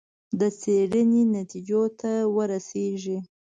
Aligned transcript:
د 0.39 0.41
څېړنې 0.59 1.23
نتیجو 1.35 1.81
ته 1.99 2.11
ورسېږي. 2.35 3.17